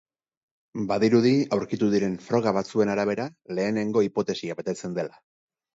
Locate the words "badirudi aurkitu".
0.91-1.91